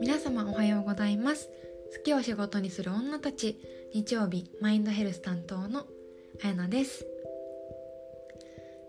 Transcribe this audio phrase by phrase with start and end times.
[0.00, 1.48] 皆様おはようございます。
[1.96, 3.56] 好きを仕事にする女たち。
[3.94, 5.86] 日曜日マインドヘルス担当の
[6.42, 7.06] あやなです、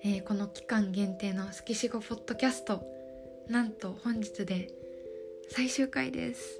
[0.03, 2.83] えーこの期間限定の好きしごポッドキャスト
[3.47, 4.73] なんと本日で
[5.49, 6.59] 最終回です。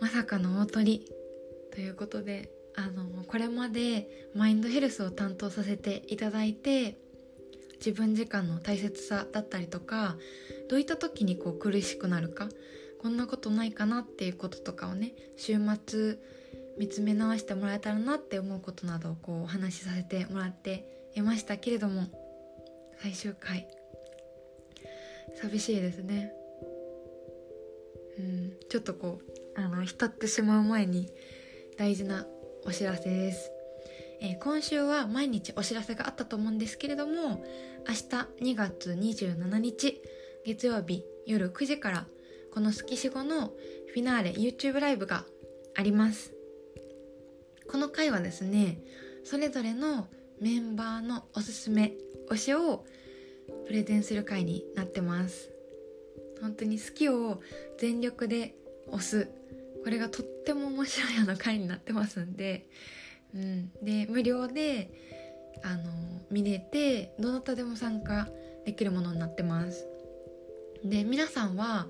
[0.00, 1.10] まさかの大鳥
[1.72, 6.98] ということであのこれまでマインドヘルスを担当させていただいて
[7.86, 10.16] 自分時間の大切さだったりとか
[10.68, 12.48] どういった時にこう苦しくなるか
[13.00, 16.18] こんなことないかなっていうこととかをね週末
[16.78, 22.08] 見つめ直してもらえたらなって思うことなどをこうお話しさせてもらっていましたけれども
[23.00, 23.68] 最終回。
[25.40, 26.32] 寂しいですね。
[28.18, 28.52] うん。
[28.68, 31.08] ちょっとこうあの浸ってしまう前に
[31.78, 32.26] 大事な
[32.64, 33.52] お知らせです、
[34.20, 37.44] えー今週は毎日お知らせがあったと思うんですけれども
[37.88, 40.00] 明日2月27日
[40.44, 42.06] 月曜日夜9時から
[42.52, 43.48] この「好きしご」の
[43.92, 45.24] フィナーレ YouTube ライブが
[45.74, 46.32] あります。
[47.68, 48.80] この回はですね
[49.24, 50.08] それぞれの
[50.40, 51.94] メンバーのおすすめ
[52.30, 52.84] 推しを
[53.66, 55.50] プレゼンする回になってます。
[56.40, 57.42] 本当に好きを
[57.78, 58.54] 全力で
[58.88, 59.28] 推す。
[59.82, 62.68] これがとっても面白いような回になってますんで、
[63.36, 64.90] うん、で無料で
[65.62, 65.82] あの
[66.30, 68.28] 見れてどなたでも参加
[68.64, 69.86] できるものになってます。
[70.82, 71.86] で皆さんは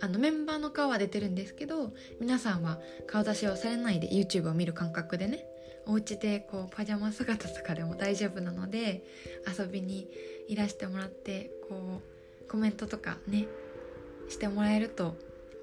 [0.00, 5.46] あのメンバーの顔は出てるんですけど皆さんは顔出しをされないで YouTube を見る感覚でね
[5.86, 9.04] お家でこうパジャマ姿とかでも大丈夫なので
[9.46, 10.08] 遊びに
[10.48, 12.00] いらしてもらってこ
[12.44, 13.46] うコメントとかね
[14.28, 15.16] してもらえると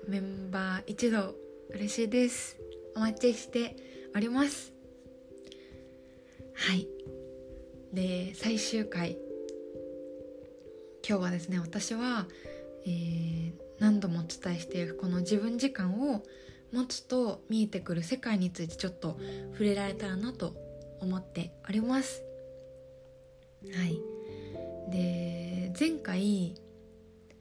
[0.07, 1.35] メンバー一同
[1.69, 2.57] 嬉しいです。
[2.95, 3.75] お待ちして
[4.15, 4.80] おります。
[6.61, 6.87] はい。
[7.91, 9.17] で最終回。
[11.07, 12.27] 今日はですね私は、
[12.85, 16.21] えー何度もお伝えしているこの自分時間を
[16.71, 19.17] 持つと見えてくる世界についてちょっと
[19.53, 20.53] 触れられたらなと
[20.99, 22.21] 思っております。
[23.73, 23.99] はい。
[24.91, 26.53] で前回、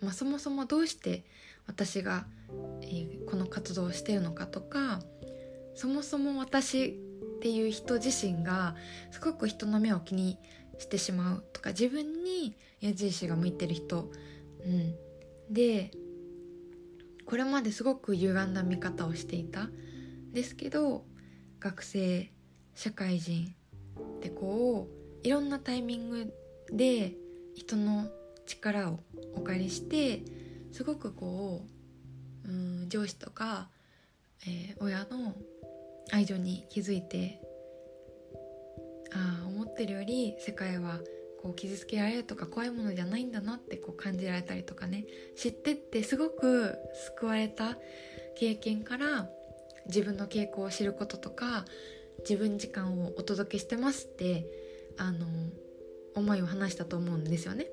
[0.00, 1.24] まあ、そもそもどうして
[1.66, 2.24] 私が、
[2.80, 5.00] えーこの活動をしているのかとか
[5.76, 6.98] そもそも私
[7.40, 8.76] っていう人自身が
[9.10, 10.36] すごく人の目を気に
[10.78, 14.10] してしまうとか自分に矢印が向いてる人、
[14.62, 14.94] うん、
[15.50, 15.90] で
[17.24, 19.70] これまですごく歪んだ見方をしていた。
[20.32, 21.04] ですけど
[21.60, 22.30] 学生
[22.74, 23.54] 社会人
[24.20, 24.86] でこ
[25.24, 26.34] ういろんなタイミング
[26.70, 27.14] で
[27.54, 28.06] 人の
[28.46, 29.00] 力を
[29.34, 30.22] お借りして
[30.72, 31.62] すごくこ
[32.44, 33.70] ううん上司とか、
[34.46, 35.34] えー親の
[36.12, 37.40] 愛情に気づいて
[39.12, 41.00] ああ思ってるより世界は
[41.42, 45.06] こう傷つけられるとか怖いものじゃないんだなってこう感じられたりとかね
[45.36, 46.76] 知ってってすごく
[47.16, 47.78] 救われた
[48.36, 49.28] 経験から
[49.86, 51.64] 自分の傾向を知ることとか
[52.20, 54.46] 自分時間をお届けしてますって
[54.98, 55.26] あの
[56.14, 57.66] 思いを話したと思うんですよね。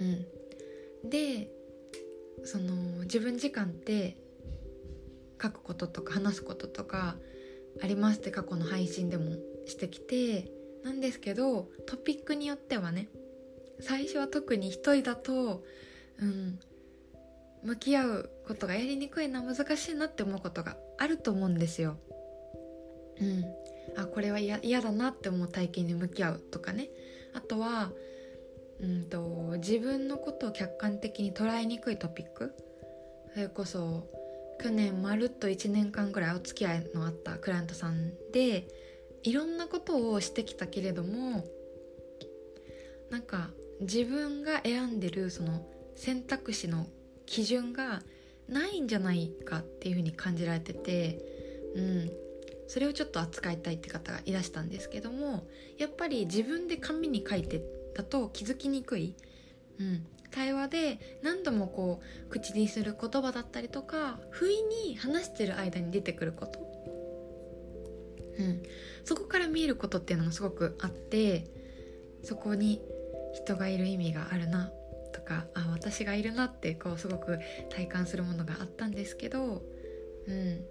[0.00, 1.50] うん、で
[2.44, 4.16] その自分時間って
[5.40, 7.16] 書くこととか話すこととか
[7.82, 10.50] ありますって過去の配信でもしてきて
[10.84, 13.08] なんですけどトピックによってはね
[13.80, 15.62] 最初は特に一人だと
[16.20, 16.58] うん
[17.62, 21.96] 向き合うことがやりにくいな難しいなって思うことがあると思うんですよ。
[23.20, 23.44] うん、
[23.96, 26.88] あこれは嫌嫌だなって思う体験に向き合うとかね。
[27.34, 27.90] あとは
[28.80, 32.54] うんと自分のことを客観的に捉えにくいトピック。
[33.34, 34.08] それこそ
[34.60, 38.68] 去年まるっと1年間ぐらいお付き合いのあったクライアントさんで
[39.22, 41.44] いろんなことをしてきたけれども
[43.10, 46.86] なんか自分が選んでるその選択肢の
[47.26, 48.02] 基準が
[48.48, 51.18] ないんじゃないかっていうふうに感じられてて、
[51.74, 52.10] うん、
[52.66, 55.46] それをちょっと扱いたいって方がいらしたんですけども
[55.78, 57.62] やっぱり自分で紙に書いて
[57.94, 59.14] だと気づきにくい、
[59.78, 66.60] うん、対話で何度もこう口にする言葉だったりとか不意に話してる間に出てくること、
[68.38, 68.62] うん、
[69.04, 71.44] そこから見えることっていうのもすごくあって
[72.22, 72.80] そこに
[73.34, 74.70] 人がいる意味があるな
[75.12, 77.38] とかあ私がいるなってこうすごく
[77.70, 79.62] 体感するものがあったんですけど、
[80.26, 80.64] うん、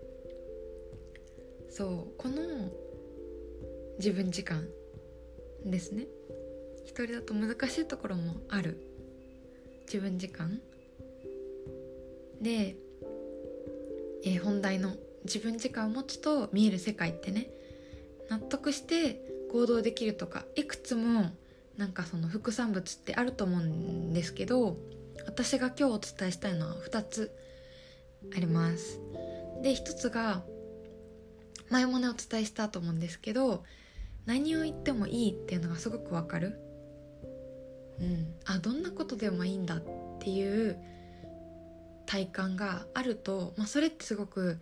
[1.70, 2.18] そう。
[2.18, 2.72] この
[3.98, 4.68] 自分時間
[5.66, 6.08] ですね。
[6.86, 8.82] 一人だと難しいところもある。
[9.88, 10.60] 自分時間？
[12.42, 12.76] で、
[14.24, 14.94] えー本題の
[15.26, 17.50] 自分時間を持つと見える世界ってね
[18.30, 21.32] 納得して行動できるとかいくつも
[21.78, 24.78] なんかその副産物ってあると思うんですけど
[25.26, 27.32] 私が今日お伝えしたいのは2つ
[28.36, 29.00] あります。
[29.62, 30.44] で1つが
[31.70, 33.64] 前もねお伝えしたと思うんですけど
[34.26, 36.60] 何を言ってもいいっていうのがすごくわかる。
[38.00, 38.34] うん。
[38.46, 39.84] あどんなことでもいいんだっ
[40.20, 40.78] ていう
[42.06, 44.60] 体感があると、まあ、それってすごく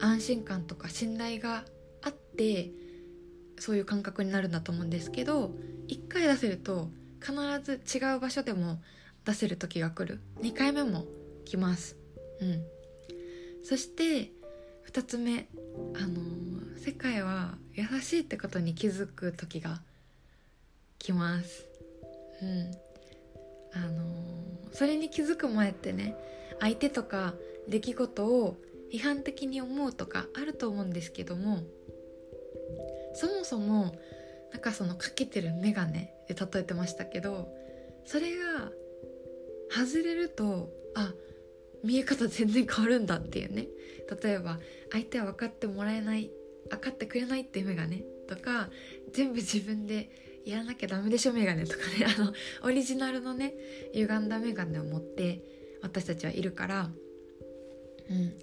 [0.00, 1.64] 安心感とか信頼が
[2.02, 2.70] あって
[3.58, 5.52] そういう感覚になるんだと思うんですけど
[5.88, 6.90] 1回出せると
[7.20, 8.80] 必ず違う場所でも
[9.24, 10.20] 出せる時が来る。
[10.42, 11.04] 2回目も
[11.44, 11.96] 来ます。
[12.40, 12.62] うん。
[13.64, 14.30] そして
[14.92, 15.48] 2つ目
[15.94, 16.20] あの、
[16.78, 19.80] 世界は優しいってことに気づく時が
[20.98, 21.66] 来ます。
[22.42, 22.70] うん。
[23.72, 26.16] あのー、それに気づく前ってね
[26.60, 27.34] 相手とか
[27.68, 28.56] 出来事を
[28.92, 31.62] 批判的に思うとかあると思うんですけども
[33.14, 33.94] そもそも
[34.52, 37.48] なんかそのかけてる眼鏡で例えてましたけど
[38.06, 38.70] それが
[39.68, 41.12] 外れるとあ
[41.84, 43.66] 見え方全然変わるんだっていうね。
[44.22, 44.58] 例えば
[44.92, 46.30] 相手は分かってもらえない
[46.70, 48.70] 分かってくれないっていう眼鏡とか
[49.12, 50.10] 全部自分で
[50.46, 52.06] やらなきゃダメでしょ眼鏡とかね。
[52.16, 52.32] あの
[52.62, 53.54] オリジナルのね
[53.92, 55.42] 歪んだ眼鏡を持って
[55.82, 56.90] 私たちはいるから
[58.10, 58.34] うん。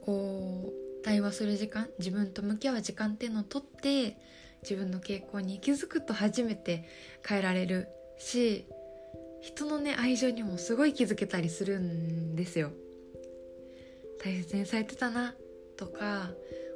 [0.00, 4.16] こう対話する時間自分と向き合う時間っていうのをとって
[4.62, 6.88] 自分の傾向に気づくと初めて
[7.26, 7.88] 変えられる
[8.18, 8.66] し
[9.42, 12.70] 人のね愛情にもすごい気づけたりするんですよ。
[14.22, 15.34] 大切にされてたな
[15.76, 16.30] とか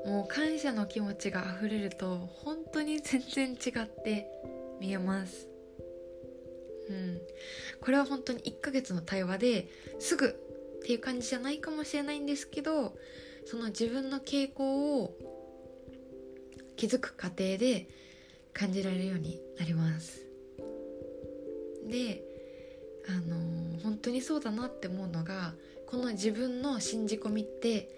[0.05, 4.29] もう感謝の気持ちが溢れると本当に全然違って
[4.81, 5.49] 見えます。
[6.89, 7.21] うん。
[7.81, 12.97] これは本当に1ヶ月の対話ですぐっていう感じじゃないかもしれないんですけど
[13.45, 15.17] その自分の傾向を
[16.77, 17.89] 気づく過程で
[18.53, 20.23] 感じられるようになります。
[21.87, 22.23] で
[23.09, 25.55] あのー、本当にそうだなって思うのが
[25.87, 27.89] この自分の信じ込みって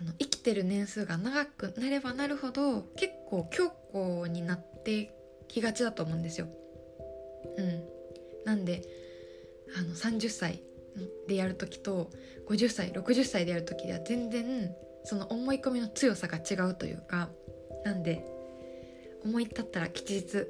[0.00, 5.12] あの生きてる年数が長くなればなるほど結構強固になって
[5.48, 6.48] きがちだと思うんですよ。
[7.56, 7.84] うん、
[8.44, 8.82] なんで
[9.76, 10.62] あの30歳
[11.26, 12.10] でやる時と
[12.48, 14.74] 50歳60歳でやる時では全然
[15.04, 17.30] その思い込みの強さが違うというか
[17.84, 18.24] なんで
[19.24, 20.46] 思い立ったら吉日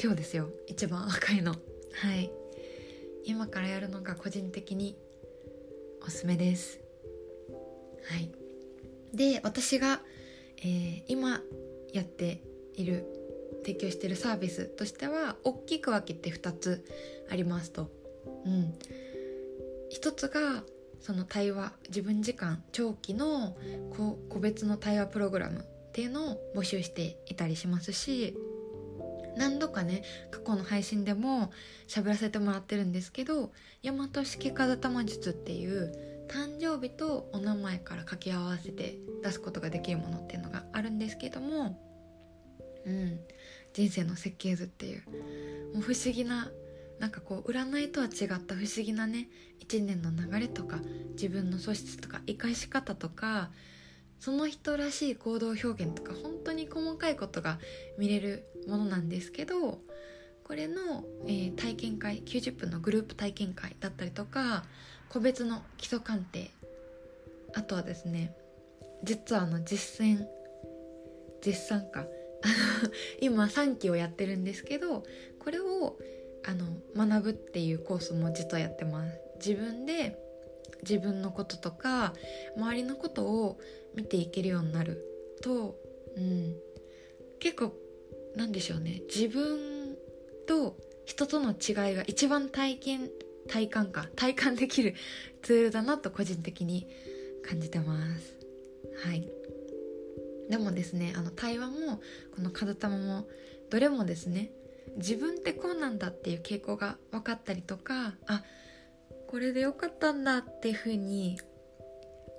[0.00, 0.48] 今日ですよ。
[0.68, 1.52] 一番若いの。
[1.52, 2.30] はい。
[3.24, 4.96] 今からやるのが個人的に
[6.06, 6.78] おすすめです。
[8.08, 8.30] はい。
[9.12, 10.00] で私が、
[10.58, 11.40] えー、今
[11.92, 12.42] やって
[12.74, 13.17] いる
[13.64, 16.84] 提供しているサービスとしては大きく分けて2つ
[17.30, 17.90] ありますと。
[18.44, 18.74] うん。
[19.90, 20.62] 一つが
[21.00, 23.56] その対話自分時間長期の
[24.28, 28.36] 個別の対話プログラムっていうのを募集していたりしますし
[29.36, 31.50] 何度かね過去の配信でも
[31.86, 33.52] 喋らせてもらってるんですけど
[33.82, 35.92] 大和式風玉術っていう
[36.28, 41.80] 誕生日とお名前から掛け合わせて出すことができるものっていうのがあるんですけども
[42.88, 43.20] うん。
[43.72, 45.02] 人生の設計図っていう。
[45.74, 46.50] もう不思議な
[46.98, 49.28] なんかこう占いとは違った不思議なね
[49.60, 50.78] 一年の流れとか
[51.12, 53.50] 自分の素質とか生かし方とか
[54.18, 57.58] その人らしい行動表現とか本当に細かいことが
[57.98, 59.78] 見れるものなんですけど
[60.42, 64.64] これの、えー、体験会90分のグループ体験会だったりとか
[65.08, 66.50] 個別の基礎鑑定
[67.54, 68.34] あとはですね
[69.04, 70.26] 実はあの実践
[71.44, 72.06] 実産か
[73.20, 75.04] 今3期をやってるんですけど
[75.38, 75.98] これを
[76.44, 76.66] あの
[76.96, 79.18] 学ぶっていうコースも実はやってます。
[79.36, 80.18] 自分で
[80.82, 82.14] 自分のこととか
[82.56, 83.58] 周りのことを
[83.94, 85.04] 見ていけるようになる。
[85.42, 85.78] と、
[86.16, 86.56] うん、
[87.38, 87.72] 結構
[88.34, 89.02] なんでしょうね。
[89.08, 89.96] 自分
[90.46, 93.10] と人との違いが一番体験
[93.48, 94.06] 体感か。
[94.14, 94.94] 体感できる
[95.42, 96.86] ツールだなと個人的に
[97.42, 98.36] 感じてます。
[99.04, 99.37] はい。
[100.48, 102.00] でもですねあの対話も
[102.34, 103.26] この風玉も
[103.70, 104.50] どれもですね
[104.96, 108.42] 自分ってこうなんだっていう傾向が分かったりとかあ
[109.28, 111.38] これでよかったんだっていうふうに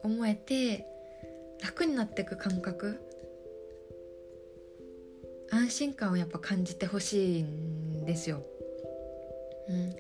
[0.04, 0.88] 思えて
[1.62, 3.00] 楽になっていく感覚
[5.52, 8.44] 安心感をやっぱ感じてほしいんですよ。
[9.68, 9.96] うん、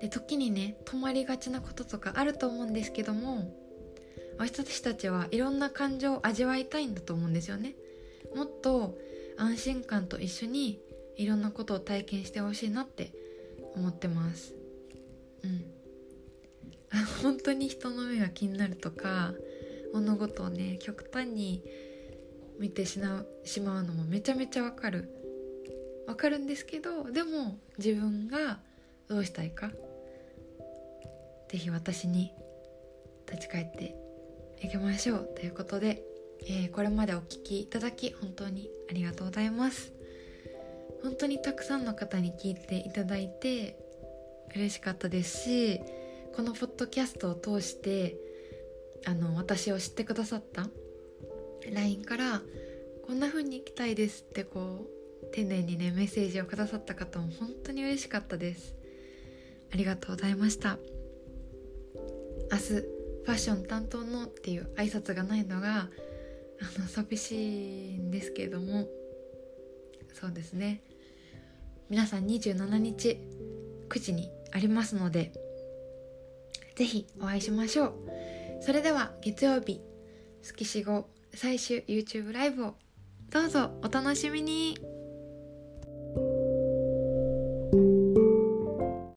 [0.00, 3.52] で時にね止まりがちなこととかあると思うんですけども
[4.42, 7.74] 私たちはいろんな感情を味わいたいんだと思うんですよね。
[8.34, 8.98] もっと
[9.36, 10.80] 安心感と一緒に
[11.16, 13.12] いろんなことを体験してほしいなって
[13.76, 14.54] 思ってます。
[15.44, 15.64] うん。
[17.22, 19.32] 本当に人の目が気になるとか
[19.94, 21.62] 物事をね極端に
[22.58, 25.08] 見てしまうしまうのもめちゃめちゃわかる
[26.06, 28.58] わかるんですけどでも自分が
[29.08, 29.70] どうしたいか
[31.48, 32.32] 是非私に
[33.26, 34.01] 立ち返って
[34.62, 36.04] いきましょうということで、
[36.42, 39.92] えー、これまでお聴きいただき本当にありがとうございます。
[41.02, 43.76] 本当にたくさんの方に聞いていただいて
[44.54, 45.80] 嬉しかったですし
[46.36, 48.16] このポッドキャストを通して
[49.04, 50.68] あの私を知ってくださった
[51.72, 52.40] LINE から
[53.04, 54.86] こんな風に行きたいですってこ
[55.22, 58.76] う丁寧にねメッセージをくださった方も本当に嬉しかったです。
[59.72, 60.78] ありがとうございました。
[62.52, 65.88] 明日ファッション担当のっていう挨拶がないのが
[66.60, 68.88] あの寂しいんですけれども。
[70.12, 70.82] そうですね。
[71.88, 73.18] 皆さん27日
[73.88, 75.32] 9時にありますので
[76.76, 77.92] ぜひお会いしましょう。
[78.60, 79.80] それでは月曜日
[80.42, 82.74] 月死後最終 YouTube ライブを
[83.30, 84.91] どうぞお楽しみに。